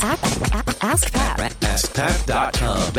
Ask 0.00 1.12
Pat. 1.12 1.40
AskPat.com. 1.60 2.92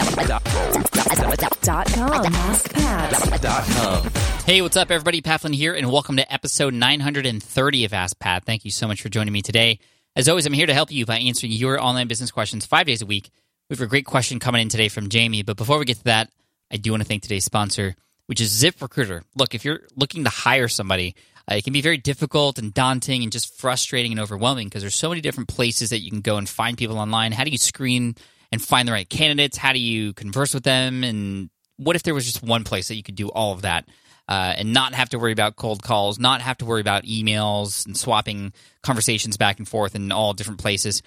Dot 1.62 1.88
com. 1.88 2.25
AskPat. 2.25 4.44
Hey, 4.44 4.62
what's 4.62 4.75
up, 4.75 4.91
everybody? 4.91 5.21
Pat 5.21 5.41
here, 5.54 5.73
and 5.73 5.89
welcome 5.89 6.17
to 6.17 6.33
episode 6.33 6.73
930 6.73 7.85
of 7.85 7.93
Ask 7.93 8.20
Pat. 8.20 8.43
Thank 8.43 8.65
you 8.65 8.71
so 8.71 8.85
much 8.85 9.01
for 9.01 9.07
joining 9.07 9.31
me 9.31 9.41
today. 9.41 9.79
As 10.17 10.27
always, 10.27 10.46
I'm 10.46 10.51
here 10.51 10.67
to 10.67 10.73
help 10.73 10.91
you 10.91 11.05
by 11.05 11.20
answering 11.20 11.54
your 11.54 11.82
online 11.82 12.09
business 12.09 12.32
questions 12.32 12.66
five 12.66 12.86
days 12.86 13.02
a 13.02 13.05
week. 13.05 13.29
We 13.70 13.75
have 13.75 13.81
a 13.81 13.88
great 13.88 14.05
question 14.05 14.39
coming 14.39 14.61
in 14.61 14.68
today 14.68 14.89
from 14.89 15.07
Jamie, 15.07 15.43
but 15.43 15.55
before 15.55 15.79
we 15.79 15.86
get 15.86 16.00
to 16.00 16.04
that, 16.04 16.29
I 16.70 16.75
do 16.75 16.91
want 16.91 17.02
to 17.02 17.07
thank 17.07 17.23
today's 17.23 17.45
sponsor, 17.45 17.95
which 18.25 18.41
is 18.41 18.52
ZipRecruiter. 18.61 19.23
Look, 19.38 19.55
if 19.55 19.63
you're 19.63 19.84
looking 19.95 20.25
to 20.25 20.29
hire 20.29 20.68
somebody, 20.68 21.16
uh, 21.50 21.55
it 21.55 21.63
can 21.63 21.73
be 21.73 21.81
very 21.81 21.97
difficult 21.97 22.57
and 22.57 22.73
daunting 22.73 23.23
and 23.23 23.32
just 23.32 23.57
frustrating 23.59 24.11
and 24.11 24.21
overwhelming 24.21 24.68
because 24.68 24.84
there's 24.84 24.95
so 24.95 25.09
many 25.09 25.21
different 25.21 25.50
places 25.50 25.89
that 25.89 26.00
you 26.00 26.11
can 26.11 26.21
go 26.21 26.38
and 26.38 26.47
find 26.47 26.77
people 26.77 26.97
online. 27.00 27.32
How 27.32 27.43
do 27.43 27.52
you 27.52 27.57
screen 27.57 28.15
and 28.51 28.61
find 28.61 28.87
the 28.87 28.91
right 28.91 29.10
candidates? 29.10 29.57
How 29.57 29.74
do 29.74 29.79
you 29.79 30.14
converse 30.14 30.54
with 30.54 30.64
them? 30.64 31.04
And 31.04 31.50
what 31.77 31.96
if 31.96 32.03
there 32.03 32.14
was 32.14 32.25
just 32.25 32.44
one 32.44 32.64
place 32.64 32.88
that 32.89 32.95
you 32.95 33.03
could 33.03 33.16
do 33.16 33.30
all 33.30 33.53
of 33.53 33.64
that? 33.64 33.88
uh, 34.30 34.53
and 34.58 34.73
not 34.73 34.94
have 34.94 35.09
to 35.09 35.17
worry 35.17 35.31
about 35.31 35.55
cold 35.55 35.81
calls, 35.81 36.19
not 36.19 36.41
have 36.41 36.59
to 36.59 36.66
worry 36.66 36.81
about 36.81 37.03
emails 37.03 37.86
and 37.88 37.97
swapping 37.97 38.53
conversations 38.83 39.38
back 39.38 39.58
and 39.58 39.67
forth 39.67 39.95
in 39.95 40.11
all 40.11 40.33
different 40.33 40.59
places. 40.59 41.02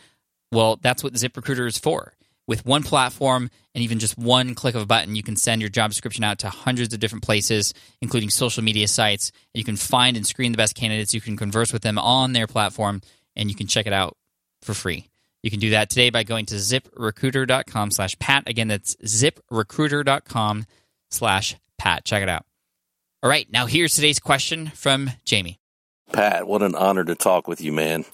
Well, 0.51 0.77
that's 0.83 1.05
what 1.05 1.13
ZipRecruiter 1.15 1.69
is 1.69 1.79
for. 1.79 2.15
With 2.49 2.67
one 2.67 2.83
platform 2.83 3.51
and 3.75 3.85
even 3.85 3.99
just 3.99 4.19
one 4.19 4.55
click 4.55 4.75
of 4.75 4.83
a 4.83 4.87
button, 4.87 5.15
you 5.15 5.23
can 5.23 5.37
send 5.37 5.61
your 5.61 5.71
job 5.71 5.91
description 5.91 6.25
out 6.25 6.41
to 6.41 6.49
hundreds 6.49 6.93
of 6.93 7.01
different 7.01 7.25
places, 7.25 7.73
including 8.01 8.31
social 8.31 8.63
media 8.63 8.89
sites. 8.89 9.31
You 9.55 9.65
can 9.65 9.77
find 9.77 10.17
and 10.17 10.27
screen 10.27 10.53
the 10.53 10.59
best 10.59 10.75
candidates. 10.75 11.15
You 11.15 11.21
can 11.21 11.37
converse 11.37 11.73
with 11.73 11.83
them 11.83 11.99
on 11.99 12.33
their 12.33 12.47
platform, 12.47 13.01
and 13.37 13.49
you 13.49 13.55
can 13.55 13.69
check 13.69 13.87
it 13.87 13.93
out 13.93 14.17
for 14.63 14.75
free. 14.75 15.09
You 15.43 15.51
can 15.51 15.61
do 15.61 15.71
that 15.71 15.91
today 15.91 16.11
by 16.11 16.23
going 16.23 16.47
to 16.47 16.55
ziprecruiter.com 16.57 17.91
slash 17.91 18.19
pat. 18.19 18.49
Again, 18.49 18.69
that's 18.69 18.95
ziprecruiter.com 18.97 20.67
slash 21.11 21.57
pat. 21.79 22.05
Check 22.05 22.23
it 22.23 22.29
out. 22.29 22.45
All 23.23 23.31
right, 23.31 23.51
now 23.53 23.67
here's 23.67 23.95
today's 23.95 24.19
question 24.19 24.67
from 24.69 25.11
Jamie. 25.25 25.61
Pat, 26.13 26.47
what 26.47 26.63
an 26.63 26.75
honor 26.75 27.05
to 27.05 27.15
talk 27.15 27.49
with 27.49 27.61
you, 27.61 27.73
man. 27.73 28.05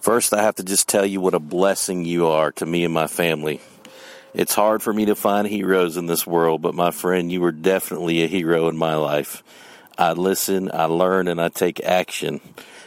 First, 0.00 0.32
I 0.32 0.42
have 0.42 0.54
to 0.56 0.62
just 0.62 0.88
tell 0.88 1.04
you 1.04 1.20
what 1.20 1.34
a 1.34 1.40
blessing 1.40 2.04
you 2.04 2.28
are 2.28 2.52
to 2.52 2.66
me 2.66 2.84
and 2.84 2.94
my 2.94 3.06
family. 3.06 3.60
It's 4.34 4.54
hard 4.54 4.82
for 4.82 4.92
me 4.92 5.06
to 5.06 5.14
find 5.14 5.48
heroes 5.48 5.96
in 5.96 6.06
this 6.06 6.26
world, 6.26 6.62
but 6.62 6.74
my 6.74 6.90
friend, 6.90 7.32
you 7.32 7.40
were 7.40 7.52
definitely 7.52 8.22
a 8.22 8.26
hero 8.26 8.68
in 8.68 8.76
my 8.76 8.94
life. 8.94 9.42
I 9.98 10.12
listen, 10.12 10.70
I 10.72 10.84
learn, 10.84 11.26
and 11.26 11.40
I 11.40 11.48
take 11.48 11.82
action. 11.82 12.40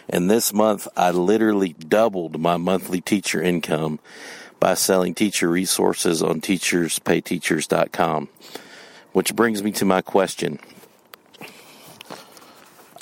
And 0.07 0.29
this 0.29 0.53
month, 0.53 0.87
I 0.95 1.11
literally 1.11 1.73
doubled 1.73 2.39
my 2.39 2.57
monthly 2.57 3.01
teacher 3.01 3.41
income 3.41 3.99
by 4.59 4.75
selling 4.75 5.15
teacher 5.15 5.49
resources 5.49 6.21
on 6.21 6.41
teacherspayteachers.com. 6.41 8.29
Which 9.11 9.35
brings 9.35 9.63
me 9.63 9.71
to 9.71 9.85
my 9.85 10.01
question. 10.01 10.59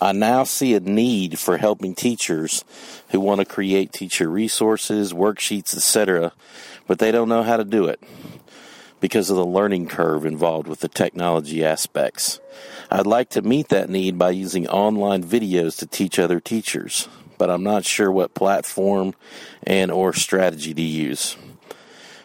I 0.02 0.12
now 0.12 0.44
see 0.44 0.76
a 0.76 0.80
need 0.80 1.40
for 1.40 1.58
helping 1.58 1.96
teachers 1.96 2.64
who 3.10 3.20
want 3.20 3.40
to 3.40 3.46
create 3.46 3.92
teacher 3.92 4.30
resources, 4.30 5.12
worksheets, 5.12 5.76
etc., 5.76 6.34
but 6.86 7.00
they 7.00 7.12
don't 7.12 7.30
know 7.30 7.44
how 7.44 7.58
to 7.58 7.64
do 7.64 7.86
it 7.86 8.02
because 9.00 9.30
of 9.30 9.38
the 9.38 9.46
learning 9.46 9.88
curve 9.88 10.26
involved 10.26 10.68
with 10.68 10.82
the 10.82 10.88
technology 10.88 11.64
aspects. 11.64 12.40
I'd 12.92 13.08
like 13.08 13.30
to 13.32 13.42
meet 13.42 13.70
that 13.70 13.90
need 13.90 14.18
by 14.18 14.32
using 14.32 14.68
online 14.68 15.24
videos 15.24 15.78
to 15.80 15.88
teach 15.88 16.20
other 16.20 16.40
teachers, 16.40 17.08
but 17.38 17.50
I'm 17.50 17.64
not 17.64 17.86
sure 17.86 18.12
what 18.12 18.34
platform 18.34 19.14
and 19.64 19.92
or 19.92 20.14
strategy 20.14 20.74
to 20.74 20.82
use. 20.82 21.38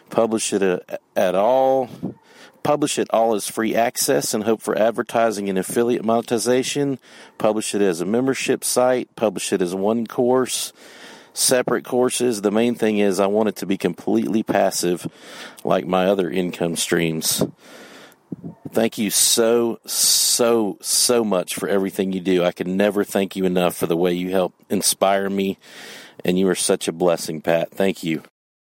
Publish 0.09 0.53
it 0.53 0.61
uh, 0.61 0.79
at 1.15 1.33
all 1.33 1.89
publish 2.63 2.97
it 2.97 3.09
all 3.11 3.35
as 3.35 3.47
free 3.47 3.75
access 3.75 4.33
and 4.33 4.43
hope 4.43 4.61
for 4.61 4.77
advertising 4.77 5.49
and 5.49 5.59
affiliate 5.59 6.03
monetization, 6.03 6.99
publish 7.37 7.75
it 7.75 7.81
as 7.81 8.01
a 8.01 8.05
membership 8.05 8.63
site, 8.63 9.13
publish 9.15 9.53
it 9.53 9.61
as 9.61 9.75
one 9.75 10.07
course, 10.07 10.73
separate 11.33 11.83
courses. 11.83 12.41
The 12.41 12.51
main 12.51 12.75
thing 12.75 12.97
is 12.99 13.19
I 13.19 13.27
want 13.27 13.49
it 13.49 13.55
to 13.57 13.65
be 13.65 13.77
completely 13.77 14.43
passive 14.43 15.07
like 15.63 15.85
my 15.85 16.05
other 16.07 16.29
income 16.29 16.75
streams. 16.75 17.43
Thank 18.71 18.97
you 18.97 19.11
so, 19.11 19.79
so, 19.85 20.79
so 20.81 21.23
much 21.23 21.55
for 21.55 21.69
everything 21.69 22.11
you 22.11 22.19
do. 22.19 22.43
I 22.43 22.51
can 22.51 22.75
never 22.75 23.03
thank 23.03 23.35
you 23.35 23.45
enough 23.45 23.75
for 23.75 23.85
the 23.85 23.97
way 23.97 24.13
you 24.13 24.31
help 24.31 24.55
inspire 24.69 25.29
me, 25.29 25.59
and 26.25 26.39
you 26.39 26.47
are 26.47 26.55
such 26.55 26.87
a 26.87 26.91
blessing, 26.91 27.41
Pat. 27.41 27.69
Thank 27.71 28.03
you. 28.03 28.23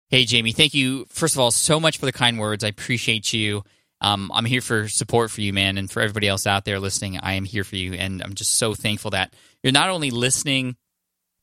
Hey, 0.09 0.25
Jamie, 0.25 0.51
thank 0.51 0.75
you, 0.75 1.05
first 1.09 1.33
of 1.33 1.39
all, 1.39 1.49
so 1.49 1.79
much 1.79 1.97
for 1.97 2.05
the 2.05 2.11
kind 2.11 2.37
words. 2.37 2.63
I 2.63 2.67
appreciate 2.67 3.33
you. 3.33 3.63
Um, 4.01 4.31
I'm 4.33 4.45
here 4.45 4.61
for 4.61 4.87
support 4.87 5.31
for 5.31 5.41
you, 5.41 5.53
man, 5.53 5.77
and 5.77 5.89
for 5.89 6.01
everybody 6.01 6.27
else 6.27 6.45
out 6.45 6.65
there 6.65 6.79
listening. 6.79 7.19
I 7.19 7.33
am 7.33 7.45
here 7.45 7.63
for 7.63 7.75
you, 7.75 7.93
and 7.93 8.21
I'm 8.21 8.33
just 8.33 8.55
so 8.55 8.73
thankful 8.73 9.11
that 9.11 9.33
you're 9.63 9.73
not 9.73 9.89
only 9.89 10.11
listening 10.11 10.75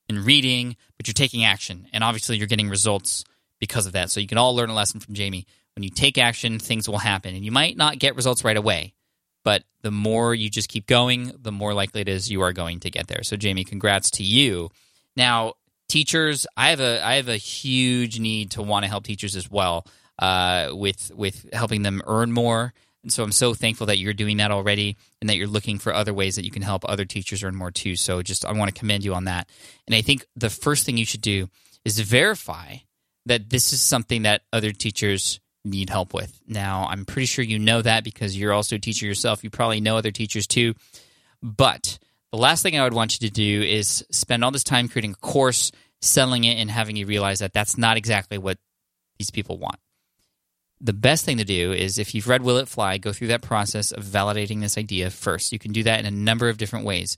and 0.08 0.18
reading, 0.18 0.76
but 0.96 1.06
you're 1.06 1.14
taking 1.14 1.44
action, 1.44 1.88
and 1.92 2.04
obviously 2.04 2.36
you're 2.36 2.46
getting 2.46 2.68
results 2.68 3.24
because 3.58 3.86
of 3.86 3.92
that. 3.92 4.10
So 4.10 4.20
you 4.20 4.26
can 4.26 4.38
all 4.38 4.54
learn 4.54 4.70
a 4.70 4.74
lesson 4.74 5.00
from 5.00 5.14
Jamie. 5.14 5.46
When 5.74 5.82
you 5.82 5.90
take 5.90 6.18
action, 6.18 6.58
things 6.58 6.88
will 6.88 6.98
happen, 6.98 7.34
and 7.34 7.44
you 7.44 7.52
might 7.52 7.76
not 7.76 7.98
get 7.98 8.16
results 8.16 8.44
right 8.44 8.56
away, 8.56 8.92
but 9.44 9.64
the 9.80 9.90
more 9.90 10.34
you 10.34 10.50
just 10.50 10.68
keep 10.68 10.86
going, 10.86 11.32
the 11.40 11.52
more 11.52 11.72
likely 11.72 12.02
it 12.02 12.08
is 12.08 12.30
you 12.30 12.42
are 12.42 12.52
going 12.52 12.80
to 12.80 12.90
get 12.90 13.08
there. 13.08 13.22
So, 13.22 13.36
Jamie, 13.36 13.64
congrats 13.64 14.10
to 14.12 14.22
you. 14.22 14.70
Now, 15.16 15.54
teachers, 15.88 16.46
I 16.56 16.70
have 16.70 16.80
a 16.80 17.04
I 17.04 17.14
have 17.14 17.28
a 17.28 17.36
huge 17.36 18.20
need 18.20 18.52
to 18.52 18.62
want 18.62 18.84
to 18.84 18.90
help 18.90 19.04
teachers 19.04 19.34
as 19.34 19.50
well 19.50 19.86
uh, 20.18 20.70
with 20.72 21.10
with 21.14 21.48
helping 21.52 21.82
them 21.82 22.02
earn 22.06 22.32
more. 22.32 22.72
And 23.02 23.12
so 23.12 23.24
I'm 23.24 23.32
so 23.32 23.52
thankful 23.52 23.88
that 23.88 23.98
you're 23.98 24.12
doing 24.12 24.36
that 24.36 24.52
already 24.52 24.96
and 25.20 25.28
that 25.28 25.36
you're 25.36 25.48
looking 25.48 25.78
for 25.78 25.92
other 25.92 26.14
ways 26.14 26.36
that 26.36 26.44
you 26.44 26.52
can 26.52 26.62
help 26.62 26.84
other 26.88 27.04
teachers 27.04 27.42
earn 27.42 27.56
more 27.56 27.72
too. 27.72 27.96
So 27.96 28.22
just 28.22 28.44
I 28.44 28.52
want 28.52 28.72
to 28.72 28.78
commend 28.78 29.04
you 29.04 29.14
on 29.14 29.24
that. 29.24 29.48
And 29.86 29.94
I 29.94 30.02
think 30.02 30.24
the 30.36 30.50
first 30.50 30.86
thing 30.86 30.96
you 30.96 31.04
should 31.04 31.20
do 31.20 31.48
is 31.84 31.98
verify 31.98 32.76
that 33.26 33.50
this 33.50 33.72
is 33.72 33.80
something 33.80 34.22
that 34.22 34.42
other 34.52 34.72
teachers 34.72 35.40
need 35.64 35.90
help 35.90 36.14
with. 36.14 36.40
Now, 36.46 36.86
I'm 36.88 37.04
pretty 37.04 37.26
sure 37.26 37.44
you 37.44 37.58
know 37.58 37.82
that 37.82 38.04
because 38.04 38.36
you're 38.36 38.52
also 38.52 38.76
a 38.76 38.80
teacher 38.80 39.06
yourself. 39.06 39.42
You 39.42 39.50
probably 39.50 39.80
know 39.80 39.96
other 39.96 40.10
teachers 40.10 40.46
too. 40.46 40.74
But 41.42 41.98
the 42.30 42.38
last 42.38 42.62
thing 42.62 42.78
I 42.78 42.84
would 42.84 42.94
want 42.94 43.20
you 43.20 43.28
to 43.28 43.32
do 43.32 43.62
is 43.62 44.04
spend 44.10 44.44
all 44.44 44.50
this 44.50 44.64
time 44.64 44.88
creating 44.88 45.12
a 45.12 45.26
course, 45.26 45.72
selling 46.00 46.44
it, 46.44 46.54
and 46.54 46.70
having 46.70 46.96
you 46.96 47.06
realize 47.06 47.40
that 47.40 47.52
that's 47.52 47.76
not 47.76 47.96
exactly 47.96 48.38
what 48.38 48.58
these 49.18 49.30
people 49.30 49.58
want 49.58 49.78
the 50.82 50.92
best 50.92 51.24
thing 51.24 51.38
to 51.38 51.44
do 51.44 51.72
is 51.72 51.96
if 51.96 52.12
you've 52.12 52.26
read 52.26 52.42
Will 52.42 52.58
It 52.58 52.68
Fly, 52.68 52.98
go 52.98 53.12
through 53.12 53.28
that 53.28 53.40
process 53.40 53.92
of 53.92 54.02
validating 54.02 54.60
this 54.60 54.76
idea 54.76 55.10
first. 55.10 55.52
You 55.52 55.58
can 55.60 55.70
do 55.72 55.84
that 55.84 56.00
in 56.00 56.06
a 56.06 56.10
number 56.10 56.48
of 56.48 56.58
different 56.58 56.84
ways. 56.84 57.16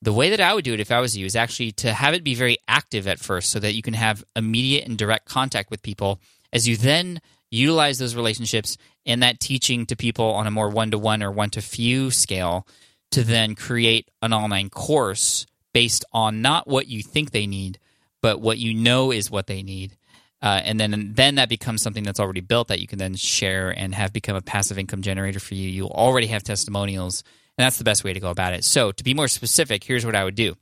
The 0.00 0.14
way 0.14 0.30
that 0.30 0.40
I 0.40 0.54
would 0.54 0.64
do 0.64 0.72
it 0.72 0.80
if 0.80 0.90
I 0.90 1.00
was 1.00 1.16
you 1.16 1.26
is 1.26 1.36
actually 1.36 1.72
to 1.72 1.92
have 1.92 2.14
it 2.14 2.24
be 2.24 2.34
very 2.34 2.56
active 2.66 3.06
at 3.06 3.20
first 3.20 3.50
so 3.50 3.60
that 3.60 3.74
you 3.74 3.82
can 3.82 3.94
have 3.94 4.24
immediate 4.34 4.88
and 4.88 4.96
direct 4.96 5.26
contact 5.26 5.70
with 5.70 5.82
people 5.82 6.20
as 6.52 6.66
you 6.66 6.76
then 6.76 7.20
utilize 7.50 7.98
those 7.98 8.16
relationships 8.16 8.78
and 9.04 9.22
that 9.22 9.40
teaching 9.40 9.84
to 9.86 9.94
people 9.94 10.32
on 10.32 10.46
a 10.46 10.50
more 10.50 10.70
one 10.70 10.90
to 10.90 10.98
one 10.98 11.22
or 11.22 11.30
one 11.30 11.50
to 11.50 11.60
few 11.60 12.10
scale 12.10 12.66
to 13.10 13.22
then 13.22 13.54
create 13.54 14.10
an 14.22 14.32
online 14.32 14.70
course 14.70 15.46
based 15.74 16.04
on 16.12 16.40
not 16.40 16.66
what 16.66 16.88
you 16.88 17.02
think 17.02 17.30
they 17.30 17.46
need, 17.46 17.78
but 18.22 18.40
what 18.40 18.58
you 18.58 18.72
know 18.72 19.12
is 19.12 19.30
what 19.30 19.46
they 19.46 19.62
need 19.62 19.96
uh, 20.42 20.60
and 20.64 20.80
then 20.80 21.12
then 21.14 21.36
that 21.36 21.48
becomes 21.48 21.82
something 21.82 22.02
that's 22.02 22.18
already 22.18 22.40
built 22.40 22.68
that 22.68 22.80
you 22.80 22.88
can 22.88 22.98
then 22.98 23.14
share 23.14 23.70
and 23.70 23.94
have 23.94 24.12
become 24.12 24.34
a 24.34 24.42
passive 24.42 24.78
income 24.78 25.00
generator 25.00 25.38
for 25.38 25.54
you. 25.54 25.68
You'll 25.68 25.90
already 25.90 26.26
have 26.28 26.42
testimonials, 26.42 27.22
and 27.56 27.64
that's 27.64 27.78
the 27.78 27.84
best 27.84 28.02
way 28.02 28.12
to 28.12 28.20
go 28.20 28.30
about 28.30 28.52
it. 28.52 28.64
So 28.64 28.90
to 28.90 29.04
be 29.04 29.14
more 29.14 29.28
specific, 29.28 29.84
here's 29.84 30.04
what 30.04 30.16
I 30.16 30.24
would 30.24 30.34
do. 30.34 30.56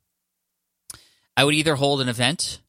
I 1.37 1.45
would 1.45 1.55
either 1.55 1.77
hold 1.77 2.03
an 2.03 2.09
event. 2.09 2.61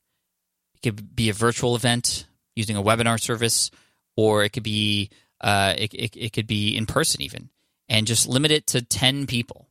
It 0.76 0.82
could 0.82 1.16
be 1.16 1.30
a 1.30 1.34
virtual 1.34 1.76
event 1.76 2.28
using 2.56 2.78
a 2.78 2.84
webinar 2.84 3.20
service, 3.20 3.72
or 4.16 4.44
it 4.44 4.54
could 4.54 4.64
be 4.64 5.10
uh, 5.42 5.74
it, 5.78 5.94
it, 5.94 6.16
it 6.16 6.34
could 6.34 6.48
be 6.48 6.78
in 6.78 6.86
person 6.86 7.22
even, 7.22 7.50
and 7.90 8.08
just 8.08 8.28
limit 8.28 8.52
it 8.52 8.68
to 8.68 8.82
ten 8.82 9.28
people 9.28 9.68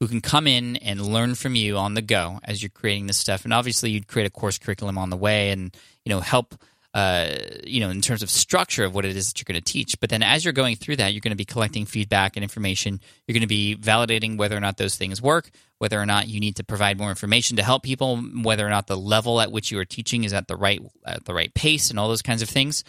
who 0.00 0.06
can 0.06 0.20
come 0.20 0.46
in 0.46 0.76
and 0.76 1.00
learn 1.04 1.34
from 1.34 1.56
you 1.56 1.76
on 1.76 1.94
the 1.94 2.02
go 2.02 2.38
as 2.44 2.62
you're 2.62 2.70
creating 2.70 3.06
this 3.08 3.18
stuff. 3.18 3.42
And 3.42 3.52
obviously, 3.52 3.90
you'd 3.90 4.06
create 4.06 4.26
a 4.26 4.30
course 4.30 4.58
curriculum 4.58 4.96
on 4.96 5.10
the 5.10 5.16
way, 5.16 5.50
and 5.50 5.76
you 6.04 6.10
know 6.10 6.20
help 6.20 6.54
uh, 6.98 7.38
you 7.64 7.78
know 7.80 7.90
in 7.90 8.00
terms 8.00 8.22
of 8.22 8.30
structure 8.30 8.84
of 8.84 8.92
what 8.92 9.04
it 9.04 9.16
is 9.16 9.28
that 9.28 9.38
you're 9.38 9.52
going 9.52 9.62
to 9.62 9.72
teach. 9.72 10.00
But 10.00 10.10
then 10.10 10.22
as 10.22 10.44
you're 10.44 10.52
going 10.52 10.76
through 10.76 10.96
that, 10.96 11.12
you're 11.12 11.20
going 11.20 11.30
to 11.30 11.36
be 11.36 11.44
collecting 11.44 11.86
feedback 11.86 12.36
and 12.36 12.42
information. 12.42 13.00
You're 13.26 13.34
going 13.34 13.42
to 13.42 13.46
be 13.46 13.76
validating 13.76 14.36
whether 14.36 14.56
or 14.56 14.60
not 14.60 14.78
those 14.78 14.96
things 14.96 15.22
work, 15.22 15.50
whether 15.78 16.00
or 16.00 16.06
not 16.06 16.26
you 16.26 16.40
need 16.40 16.56
to 16.56 16.64
provide 16.64 16.98
more 16.98 17.10
information 17.10 17.56
to 17.58 17.62
help 17.62 17.84
people, 17.84 18.16
whether 18.16 18.66
or 18.66 18.70
not 18.70 18.88
the 18.88 18.96
level 18.96 19.40
at 19.40 19.52
which 19.52 19.70
you 19.70 19.78
are 19.78 19.84
teaching 19.84 20.24
is 20.24 20.32
at 20.32 20.48
the 20.48 20.56
right 20.56 20.80
at 21.06 21.24
the 21.24 21.34
right 21.34 21.54
pace, 21.54 21.90
and 21.90 22.00
all 22.00 22.08
those 22.08 22.22
kinds 22.22 22.42
of 22.42 22.48
things. 22.48 22.82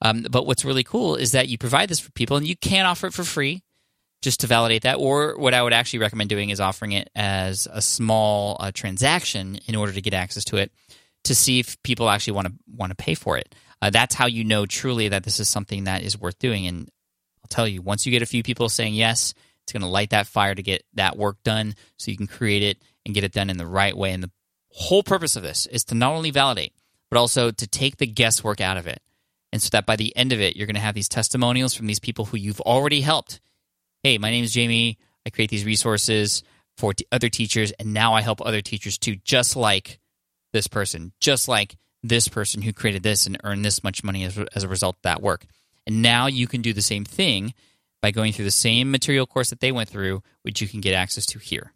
Um, 0.00 0.26
but 0.28 0.44
what's 0.44 0.64
really 0.64 0.84
cool 0.84 1.14
is 1.14 1.30
that 1.32 1.48
you 1.48 1.56
provide 1.56 1.88
this 1.88 2.00
for 2.00 2.10
people, 2.12 2.36
and 2.36 2.46
you 2.46 2.56
can 2.56 2.84
offer 2.84 3.06
it 3.06 3.14
for 3.14 3.24
free 3.24 3.62
just 4.22 4.40
to 4.40 4.48
validate 4.48 4.82
that. 4.82 4.96
Or 4.96 5.38
what 5.38 5.54
I 5.54 5.62
would 5.62 5.72
actually 5.72 6.00
recommend 6.00 6.30
doing 6.30 6.50
is 6.50 6.60
offering 6.60 6.92
it 6.92 7.10
as 7.14 7.68
a 7.70 7.80
small 7.80 8.56
uh, 8.58 8.72
transaction 8.74 9.60
in 9.68 9.76
order 9.76 9.92
to 9.92 10.00
get 10.00 10.14
access 10.14 10.44
to 10.46 10.56
it 10.56 10.72
to 11.24 11.34
see 11.34 11.60
if 11.60 11.80
people 11.82 12.08
actually 12.08 12.34
want 12.34 12.48
to 12.48 12.54
want 12.66 12.90
to 12.90 12.96
pay 12.96 13.14
for 13.14 13.36
it. 13.38 13.54
Uh, 13.80 13.90
that's 13.90 14.14
how 14.14 14.26
you 14.26 14.44
know 14.44 14.66
truly 14.66 15.08
that 15.08 15.24
this 15.24 15.40
is 15.40 15.48
something 15.48 15.84
that 15.84 16.02
is 16.02 16.18
worth 16.18 16.38
doing. 16.38 16.66
And 16.66 16.88
I'll 17.42 17.48
tell 17.48 17.66
you, 17.66 17.82
once 17.82 18.06
you 18.06 18.12
get 18.12 18.22
a 18.22 18.26
few 18.26 18.42
people 18.42 18.68
saying 18.68 18.94
yes, 18.94 19.34
it's 19.62 19.72
going 19.72 19.82
to 19.82 19.88
light 19.88 20.10
that 20.10 20.26
fire 20.26 20.54
to 20.54 20.62
get 20.62 20.84
that 20.94 21.16
work 21.16 21.42
done 21.42 21.74
so 21.96 22.10
you 22.10 22.16
can 22.16 22.26
create 22.26 22.62
it 22.62 22.78
and 23.04 23.14
get 23.14 23.24
it 23.24 23.32
done 23.32 23.50
in 23.50 23.58
the 23.58 23.66
right 23.66 23.96
way. 23.96 24.12
And 24.12 24.22
the 24.22 24.30
whole 24.70 25.02
purpose 25.02 25.36
of 25.36 25.42
this 25.42 25.66
is 25.66 25.84
to 25.84 25.94
not 25.94 26.12
only 26.12 26.30
validate, 26.30 26.72
but 27.10 27.18
also 27.18 27.50
to 27.50 27.66
take 27.66 27.98
the 27.98 28.06
guesswork 28.06 28.60
out 28.60 28.76
of 28.76 28.86
it. 28.86 29.00
And 29.52 29.60
so 29.60 29.68
that 29.72 29.84
by 29.84 29.96
the 29.96 30.16
end 30.16 30.32
of 30.32 30.40
it, 30.40 30.56
you're 30.56 30.66
going 30.66 30.76
to 30.76 30.80
have 30.80 30.94
these 30.94 31.08
testimonials 31.08 31.74
from 31.74 31.86
these 31.86 32.00
people 32.00 32.24
who 32.24 32.38
you've 32.38 32.60
already 32.62 33.02
helped. 33.02 33.40
Hey, 34.02 34.16
my 34.16 34.30
name 34.30 34.44
is 34.44 34.52
Jamie. 34.52 34.98
I 35.26 35.30
create 35.30 35.50
these 35.50 35.66
resources 35.66 36.42
for 36.78 36.94
t- 36.94 37.06
other 37.12 37.28
teachers, 37.28 37.70
and 37.72 37.92
now 37.92 38.14
I 38.14 38.22
help 38.22 38.40
other 38.40 38.62
teachers 38.62 38.96
too, 38.96 39.16
just 39.16 39.56
like 39.56 40.00
this 40.52 40.66
person, 40.66 41.12
just 41.20 41.48
like 41.48 41.76
this 42.02 42.28
person 42.28 42.62
who 42.62 42.72
created 42.72 43.02
this 43.02 43.26
and 43.26 43.38
earned 43.44 43.64
this 43.64 43.84
much 43.84 44.02
money 44.04 44.24
as, 44.24 44.38
as 44.54 44.64
a 44.64 44.68
result 44.68 44.96
of 44.96 45.02
that 45.02 45.22
work. 45.22 45.46
And 45.86 46.02
now 46.02 46.26
you 46.26 46.46
can 46.46 46.62
do 46.62 46.72
the 46.72 46.82
same 46.82 47.04
thing 47.04 47.54
by 48.00 48.10
going 48.10 48.32
through 48.32 48.44
the 48.44 48.50
same 48.50 48.90
material 48.90 49.26
course 49.26 49.50
that 49.50 49.60
they 49.60 49.72
went 49.72 49.88
through, 49.88 50.22
which 50.42 50.60
you 50.60 50.68
can 50.68 50.80
get 50.80 50.94
access 50.94 51.26
to 51.26 51.38
here. 51.38 51.72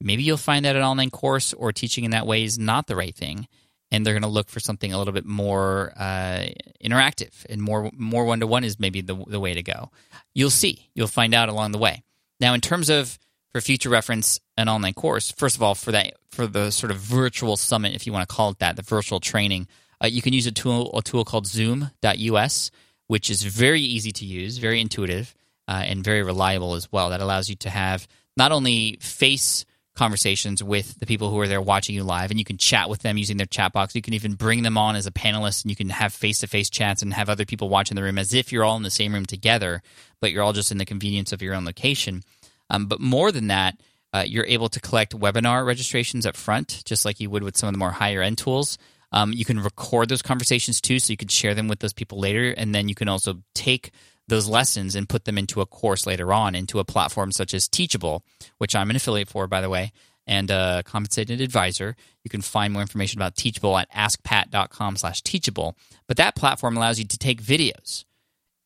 Maybe 0.00 0.22
you'll 0.22 0.36
find 0.36 0.64
that 0.64 0.76
an 0.76 0.82
online 0.82 1.10
course 1.10 1.52
or 1.52 1.72
teaching 1.72 2.04
in 2.04 2.10
that 2.12 2.26
way 2.26 2.44
is 2.44 2.58
not 2.58 2.86
the 2.86 2.96
right 2.96 3.14
thing, 3.14 3.48
and 3.90 4.04
they're 4.04 4.14
going 4.14 4.22
to 4.22 4.28
look 4.28 4.48
for 4.48 4.60
something 4.60 4.92
a 4.92 4.98
little 4.98 5.12
bit 5.14 5.24
more 5.24 5.92
uh, 5.96 6.46
interactive 6.84 7.46
and 7.48 7.62
more 7.62 7.90
more 7.94 8.24
one 8.24 8.40
to 8.40 8.46
one 8.46 8.62
is 8.62 8.78
maybe 8.78 9.00
the 9.00 9.14
the 9.26 9.40
way 9.40 9.54
to 9.54 9.62
go. 9.62 9.90
You'll 10.34 10.50
see, 10.50 10.90
you'll 10.94 11.06
find 11.06 11.34
out 11.34 11.48
along 11.48 11.72
the 11.72 11.78
way. 11.78 12.04
Now, 12.40 12.52
in 12.52 12.60
terms 12.60 12.90
of 12.90 13.18
for 13.56 13.62
future 13.62 13.88
reference, 13.88 14.38
an 14.58 14.68
online 14.68 14.92
course. 14.92 15.32
First 15.32 15.56
of 15.56 15.62
all, 15.62 15.74
for 15.74 15.90
that 15.92 16.12
for 16.30 16.46
the 16.46 16.70
sort 16.70 16.90
of 16.90 16.98
virtual 16.98 17.56
summit, 17.56 17.94
if 17.94 18.06
you 18.06 18.12
want 18.12 18.28
to 18.28 18.34
call 18.34 18.50
it 18.50 18.58
that, 18.58 18.76
the 18.76 18.82
virtual 18.82 19.18
training, 19.18 19.66
uh, 20.04 20.06
you 20.08 20.20
can 20.20 20.34
use 20.34 20.46
a 20.46 20.52
tool 20.52 20.90
a 20.94 21.00
tool 21.00 21.24
called 21.24 21.46
Zoom.us, 21.46 22.70
which 23.06 23.30
is 23.30 23.42
very 23.44 23.80
easy 23.80 24.12
to 24.12 24.26
use, 24.26 24.58
very 24.58 24.78
intuitive, 24.78 25.34
uh, 25.68 25.82
and 25.86 26.04
very 26.04 26.22
reliable 26.22 26.74
as 26.74 26.92
well. 26.92 27.08
That 27.08 27.22
allows 27.22 27.48
you 27.48 27.56
to 27.56 27.70
have 27.70 28.06
not 28.36 28.52
only 28.52 28.98
face 29.00 29.64
conversations 29.94 30.62
with 30.62 31.00
the 31.00 31.06
people 31.06 31.30
who 31.30 31.40
are 31.40 31.48
there 31.48 31.62
watching 31.62 31.94
you 31.94 32.04
live 32.04 32.30
and 32.30 32.38
you 32.38 32.44
can 32.44 32.58
chat 32.58 32.90
with 32.90 33.00
them 33.00 33.16
using 33.16 33.38
their 33.38 33.46
chat 33.46 33.72
box 33.72 33.94
you 33.94 34.02
can 34.02 34.12
even 34.12 34.34
bring 34.34 34.62
them 34.62 34.76
on 34.76 34.94
as 34.94 35.06
a 35.06 35.10
panelist 35.10 35.64
and 35.64 35.70
you 35.70 35.74
can 35.74 35.88
have 35.88 36.12
face-to-face 36.12 36.68
chats 36.68 37.00
and 37.00 37.14
have 37.14 37.30
other 37.30 37.46
people 37.46 37.70
watching 37.70 37.94
the 37.94 38.02
room 38.02 38.18
as 38.18 38.34
if 38.34 38.52
you're 38.52 38.62
all 38.62 38.76
in 38.76 38.82
the 38.82 38.90
same 38.90 39.14
room 39.14 39.24
together 39.24 39.80
but 40.20 40.30
you're 40.30 40.42
all 40.42 40.52
just 40.52 40.70
in 40.70 40.76
the 40.76 40.84
convenience 40.84 41.32
of 41.32 41.40
your 41.40 41.54
own 41.54 41.64
location 41.64 42.22
um, 42.70 42.86
but 42.86 43.00
more 43.00 43.32
than 43.32 43.48
that 43.48 43.80
uh, 44.12 44.24
you're 44.26 44.46
able 44.46 44.68
to 44.68 44.80
collect 44.80 45.18
webinar 45.18 45.66
registrations 45.66 46.26
up 46.26 46.36
front 46.36 46.82
just 46.84 47.04
like 47.04 47.20
you 47.20 47.30
would 47.30 47.42
with 47.42 47.56
some 47.56 47.68
of 47.68 47.72
the 47.72 47.78
more 47.78 47.90
higher 47.90 48.22
end 48.22 48.38
tools 48.38 48.78
um, 49.12 49.32
you 49.32 49.44
can 49.44 49.60
record 49.60 50.08
those 50.08 50.22
conversations 50.22 50.80
too 50.80 50.98
so 50.98 51.12
you 51.12 51.16
can 51.16 51.28
share 51.28 51.54
them 51.54 51.68
with 51.68 51.80
those 51.80 51.92
people 51.92 52.18
later 52.18 52.50
and 52.50 52.74
then 52.74 52.88
you 52.88 52.94
can 52.94 53.08
also 53.08 53.42
take 53.54 53.92
those 54.28 54.48
lessons 54.48 54.94
and 54.94 55.08
put 55.08 55.24
them 55.24 55.38
into 55.38 55.60
a 55.60 55.66
course 55.66 56.06
later 56.06 56.32
on 56.32 56.54
into 56.54 56.78
a 56.78 56.84
platform 56.84 57.32
such 57.32 57.54
as 57.54 57.68
Teachable, 57.68 58.24
which 58.58 58.74
I'm 58.74 58.90
an 58.90 58.96
affiliate 58.96 59.28
for, 59.28 59.46
by 59.46 59.60
the 59.60 59.70
way, 59.70 59.92
and 60.26 60.50
a 60.50 60.82
compensated 60.84 61.40
advisor. 61.40 61.96
You 62.24 62.30
can 62.30 62.42
find 62.42 62.72
more 62.72 62.82
information 62.82 63.18
about 63.18 63.36
Teachable 63.36 63.78
at 63.78 63.90
askpat.com 63.92 64.96
slash 64.96 65.22
teachable. 65.22 65.76
But 66.08 66.16
that 66.16 66.34
platform 66.34 66.76
allows 66.76 66.98
you 66.98 67.04
to 67.06 67.18
take 67.18 67.42
videos 67.42 68.04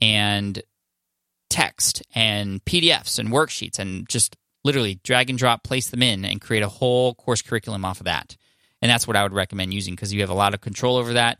and 0.01 0.63
text 1.51 2.03
and 2.15 2.65
PDFs 2.65 3.19
and 3.19 3.29
worksheets 3.29 3.79
and 3.79 4.09
just 4.09 4.37
literally 4.65 5.01
drag 5.03 5.29
and 5.29 5.39
drop, 5.39 5.65
place 5.65 5.89
them 5.89 6.03
in, 6.03 6.25
and 6.25 6.41
create 6.41 6.63
a 6.63 6.69
whole 6.69 7.15
course 7.15 7.43
curriculum 7.43 7.85
off 7.85 8.01
of 8.01 8.05
that. 8.05 8.37
And 8.81 8.91
that's 8.91 9.07
what 9.07 9.17
I 9.17 9.23
would 9.23 9.35
recommend 9.35 9.75
using 9.75 9.95
because 9.95 10.13
you 10.13 10.21
have 10.23 10.31
a 10.31 10.35
lot 10.35 10.55
of 10.55 10.61
control 10.61 10.97
over 10.97 11.15
that, 11.15 11.39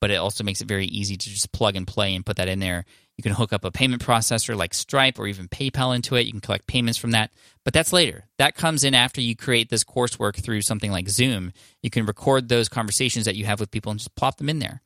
but 0.00 0.10
it 0.10 0.16
also 0.16 0.44
makes 0.44 0.60
it 0.60 0.68
very 0.68 0.86
easy 0.86 1.16
to 1.16 1.30
just 1.30 1.52
plug 1.52 1.76
and 1.76 1.86
play 1.86 2.14
and 2.14 2.26
put 2.26 2.36
that 2.36 2.48
in 2.48 2.58
there 2.58 2.84
you 3.16 3.22
can 3.22 3.32
hook 3.32 3.52
up 3.52 3.64
a 3.64 3.70
payment 3.70 4.04
processor 4.04 4.56
like 4.56 4.74
Stripe 4.74 5.18
or 5.18 5.26
even 5.26 5.48
PayPal 5.48 5.94
into 5.94 6.16
it. 6.16 6.26
You 6.26 6.32
can 6.32 6.40
collect 6.40 6.66
payments 6.66 6.98
from 6.98 7.10
that. 7.12 7.30
But 7.64 7.74
that's 7.74 7.92
later. 7.92 8.24
That 8.38 8.56
comes 8.56 8.84
in 8.84 8.94
after 8.94 9.20
you 9.20 9.36
create 9.36 9.68
this 9.68 9.84
coursework 9.84 10.42
through 10.42 10.62
something 10.62 10.90
like 10.90 11.08
Zoom. 11.08 11.52
You 11.82 11.90
can 11.90 12.06
record 12.06 12.48
those 12.48 12.68
conversations 12.68 13.26
that 13.26 13.36
you 13.36 13.44
have 13.44 13.60
with 13.60 13.70
people 13.70 13.90
and 13.90 14.00
just 14.00 14.14
plop 14.16 14.38
them 14.38 14.48
in 14.48 14.58
there. 14.58 14.80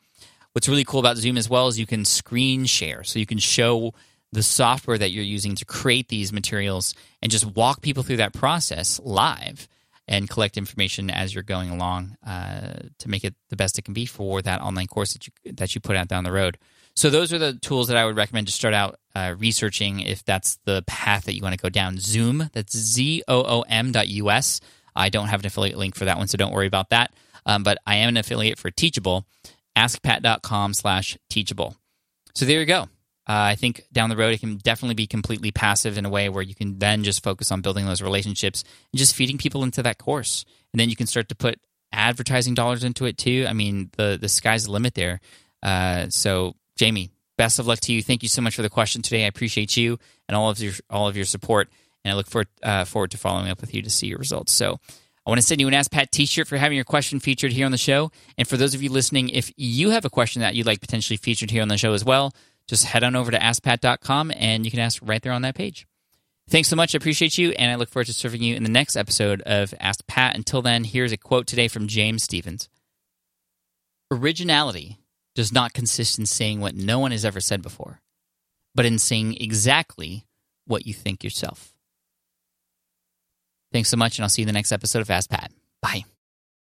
What's 0.52 0.68
really 0.68 0.84
cool 0.84 1.00
about 1.00 1.18
Zoom 1.18 1.36
as 1.36 1.48
well 1.48 1.68
is 1.68 1.78
you 1.78 1.86
can 1.86 2.04
screen 2.04 2.64
share. 2.64 3.04
So 3.04 3.18
you 3.18 3.26
can 3.26 3.38
show 3.38 3.94
the 4.32 4.42
software 4.42 4.98
that 4.98 5.10
you're 5.10 5.24
using 5.24 5.54
to 5.56 5.64
create 5.64 6.08
these 6.08 6.32
materials 6.32 6.94
and 7.22 7.30
just 7.30 7.46
walk 7.46 7.80
people 7.80 8.02
through 8.02 8.18
that 8.18 8.32
process 8.32 9.00
live 9.02 9.68
and 10.08 10.28
collect 10.28 10.56
information 10.56 11.10
as 11.10 11.34
you're 11.34 11.42
going 11.42 11.70
along 11.70 12.16
uh, 12.26 12.74
to 12.98 13.08
make 13.08 13.24
it 13.24 13.34
the 13.50 13.56
best 13.56 13.78
it 13.78 13.82
can 13.82 13.94
be 13.94 14.06
for 14.06 14.40
that 14.42 14.60
online 14.60 14.86
course 14.86 15.12
that 15.12 15.26
you 15.26 15.52
that 15.52 15.74
you 15.74 15.80
put 15.80 15.96
out 15.96 16.08
down 16.08 16.24
the 16.24 16.32
road. 16.32 16.58
So 16.94 17.10
those 17.10 17.32
are 17.32 17.38
the 17.38 17.54
tools 17.54 17.88
that 17.88 17.96
I 17.96 18.06
would 18.06 18.16
recommend 18.16 18.46
to 18.46 18.52
start 18.52 18.72
out 18.72 18.98
uh, 19.14 19.34
researching 19.38 20.00
if 20.00 20.24
that's 20.24 20.58
the 20.64 20.82
path 20.86 21.24
that 21.24 21.34
you 21.34 21.42
want 21.42 21.54
to 21.54 21.60
go 21.62 21.68
down. 21.68 21.98
Zoom, 21.98 22.48
that's 22.52 22.76
Z 22.76 23.22
O 23.28 23.42
O 23.42 23.60
M 23.68 23.92
dot 23.92 24.08
US. 24.08 24.60
I 24.94 25.10
don't 25.10 25.28
have 25.28 25.40
an 25.40 25.46
affiliate 25.46 25.76
link 25.76 25.94
for 25.94 26.06
that 26.06 26.16
one, 26.16 26.26
so 26.26 26.38
don't 26.38 26.52
worry 26.52 26.66
about 26.66 26.90
that. 26.90 27.12
Um, 27.44 27.62
but 27.62 27.78
I 27.86 27.96
am 27.96 28.08
an 28.08 28.16
affiliate 28.16 28.58
for 28.58 28.70
Teachable, 28.70 29.26
askpat.com 29.76 30.72
slash 30.74 31.18
teachable. 31.28 31.76
So 32.34 32.44
there 32.44 32.60
you 32.60 32.66
go. 32.66 32.88
Uh, 33.28 33.50
I 33.50 33.54
think 33.56 33.82
down 33.92 34.08
the 34.08 34.16
road, 34.16 34.32
it 34.34 34.40
can 34.40 34.56
definitely 34.58 34.94
be 34.94 35.06
completely 35.06 35.50
passive 35.50 35.98
in 35.98 36.06
a 36.06 36.10
way 36.10 36.28
where 36.28 36.42
you 36.42 36.54
can 36.54 36.78
then 36.78 37.02
just 37.02 37.24
focus 37.24 37.50
on 37.50 37.60
building 37.60 37.84
those 37.84 38.00
relationships 38.00 38.62
and 38.92 38.98
just 38.98 39.16
feeding 39.16 39.36
people 39.36 39.64
into 39.64 39.82
that 39.82 39.98
course. 39.98 40.44
And 40.72 40.78
then 40.78 40.90
you 40.90 40.96
can 40.96 41.06
start 41.06 41.28
to 41.30 41.34
put 41.34 41.58
advertising 41.92 42.54
dollars 42.54 42.84
into 42.84 43.04
it 43.04 43.18
too. 43.18 43.46
I 43.48 43.52
mean, 43.52 43.90
the, 43.96 44.16
the 44.20 44.28
sky's 44.28 44.64
the 44.64 44.72
limit 44.72 44.94
there. 44.94 45.20
Uh, 45.62 46.08
so 46.08 46.54
Jamie, 46.76 47.10
best 47.36 47.58
of 47.58 47.66
luck 47.66 47.80
to 47.80 47.92
you. 47.92 48.02
Thank 48.02 48.22
you 48.22 48.28
so 48.28 48.42
much 48.42 48.54
for 48.54 48.62
the 48.62 48.70
question 48.70 49.02
today. 49.02 49.24
I 49.24 49.28
appreciate 49.28 49.76
you 49.76 49.98
and 50.28 50.36
all 50.36 50.50
of 50.50 50.60
your 50.60 50.74
all 50.90 51.08
of 51.08 51.16
your 51.16 51.24
support, 51.24 51.68
and 52.04 52.12
I 52.12 52.16
look 52.16 52.28
forward 52.28 52.48
uh, 52.62 52.84
forward 52.84 53.10
to 53.12 53.18
following 53.18 53.50
up 53.50 53.60
with 53.60 53.74
you 53.74 53.82
to 53.82 53.90
see 53.90 54.06
your 54.06 54.18
results. 54.18 54.52
So. 54.52 54.78
I 55.18 55.30
want 55.30 55.40
to 55.40 55.46
send 55.48 55.60
you 55.60 55.66
an 55.66 55.74
Ask 55.74 55.90
Pat 55.90 56.12
t-shirt 56.12 56.46
for 56.46 56.56
having 56.56 56.76
your 56.76 56.84
question 56.84 57.18
featured 57.18 57.50
here 57.50 57.66
on 57.66 57.72
the 57.72 57.78
show. 57.78 58.12
And 58.38 58.46
for 58.46 58.56
those 58.56 58.76
of 58.76 58.82
you 58.84 58.90
listening, 58.90 59.28
if 59.30 59.52
you 59.56 59.90
have 59.90 60.04
a 60.04 60.08
question 60.08 60.42
that 60.42 60.54
you'd 60.54 60.66
like 60.66 60.80
potentially 60.80 61.16
featured 61.16 61.50
here 61.50 61.62
on 61.62 61.66
the 61.66 61.76
show 61.76 61.94
as 61.94 62.04
well, 62.04 62.32
just 62.68 62.86
head 62.86 63.04
on 63.04 63.16
over 63.16 63.30
to 63.30 63.38
askpat.com 63.38 64.32
and 64.36 64.64
you 64.64 64.70
can 64.70 64.80
ask 64.80 65.00
right 65.04 65.22
there 65.22 65.32
on 65.32 65.42
that 65.42 65.54
page. 65.54 65.86
Thanks 66.48 66.68
so 66.68 66.76
much. 66.76 66.94
I 66.94 66.98
appreciate 66.98 67.38
you, 67.38 67.50
and 67.50 67.72
I 67.72 67.74
look 67.74 67.88
forward 67.88 68.06
to 68.06 68.12
serving 68.12 68.40
you 68.40 68.54
in 68.54 68.62
the 68.62 68.68
next 68.70 68.96
episode 68.96 69.42
of 69.42 69.74
Ask 69.80 70.06
Pat. 70.06 70.36
Until 70.36 70.62
then, 70.62 70.84
here's 70.84 71.10
a 71.10 71.16
quote 71.16 71.48
today 71.48 71.66
from 71.66 71.88
James 71.88 72.22
Stephens 72.22 72.68
Originality 74.12 74.98
does 75.34 75.52
not 75.52 75.72
consist 75.72 76.18
in 76.18 76.26
saying 76.26 76.60
what 76.60 76.76
no 76.76 77.00
one 77.00 77.10
has 77.10 77.24
ever 77.24 77.40
said 77.40 77.62
before, 77.62 78.00
but 78.74 78.86
in 78.86 78.98
saying 78.98 79.36
exactly 79.40 80.24
what 80.66 80.86
you 80.86 80.94
think 80.94 81.24
yourself. 81.24 81.74
Thanks 83.72 83.88
so 83.88 83.96
much, 83.96 84.16
and 84.16 84.24
I'll 84.24 84.28
see 84.28 84.42
you 84.42 84.44
in 84.44 84.48
the 84.48 84.52
next 84.52 84.70
episode 84.70 85.00
of 85.00 85.10
Ask 85.10 85.28
Pat. 85.28 85.50
Bye. 85.82 86.04